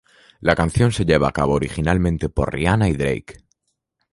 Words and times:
La 0.39 0.55
canción 0.55 0.91
se 0.91 1.05
lleva 1.05 1.27
a 1.27 1.31
cabo 1.31 1.53
originalmente 1.53 2.27
por 2.27 2.51
Rihanna 2.51 2.89
y 2.89 2.93
Drake. 2.93 3.35